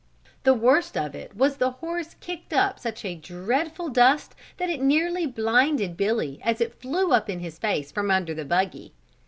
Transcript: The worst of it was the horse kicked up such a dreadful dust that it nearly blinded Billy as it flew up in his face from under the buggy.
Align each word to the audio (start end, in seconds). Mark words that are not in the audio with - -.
The 0.45 0.55
worst 0.55 0.97
of 0.97 1.13
it 1.13 1.37
was 1.37 1.57
the 1.57 1.69
horse 1.73 2.15
kicked 2.15 2.53
up 2.53 2.79
such 2.79 3.05
a 3.05 3.13
dreadful 3.13 3.89
dust 3.89 4.33
that 4.57 4.67
it 4.67 4.81
nearly 4.81 5.27
blinded 5.27 5.95
Billy 5.95 6.39
as 6.41 6.59
it 6.59 6.81
flew 6.81 7.11
up 7.11 7.29
in 7.29 7.37
his 7.39 7.59
face 7.59 7.91
from 7.91 8.09
under 8.09 8.33
the 8.33 8.43
buggy. 8.45 8.93